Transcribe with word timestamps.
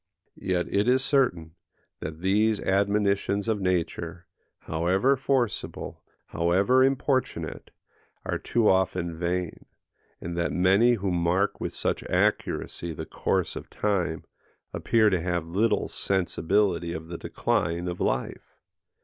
Yet 0.41 0.65
it 0.73 0.87
is 0.87 1.03
certain, 1.05 1.53
that 1.99 2.21
these 2.21 2.59
admonitions 2.59 3.47
of 3.47 3.61
nature, 3.61 4.25
however 4.61 5.15
forcible, 5.15 6.01
however 6.25 6.83
importunate, 6.83 7.69
are 8.25 8.39
too 8.39 8.67
often 8.67 9.15
vain; 9.15 9.67
and 10.19 10.35
that 10.35 10.51
many 10.53 10.93
who 10.93 11.11
mark 11.11 11.61
with 11.61 11.75
such 11.75 12.01
accuracy 12.05 12.93
the 12.93 13.05
course 13.05 13.55
of 13.55 13.69
time, 13.69 14.23
appear 14.73 15.11
to 15.11 15.21
have 15.21 15.45
little 15.45 15.87
sensibility 15.87 16.93
of 16.93 17.07
the 17.07 17.19
decline 17.19 17.87
of 17.87 17.99
life. 18.01 18.55